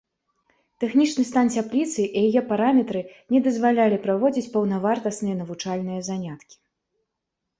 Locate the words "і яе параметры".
2.21-3.03